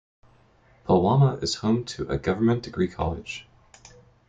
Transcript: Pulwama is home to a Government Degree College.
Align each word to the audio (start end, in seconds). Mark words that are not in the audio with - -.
Pulwama 0.89 1.37
is 1.43 1.57
home 1.57 1.85
to 1.85 2.09
a 2.09 2.17
Government 2.17 2.63
Degree 2.63 2.87
College. 2.87 3.47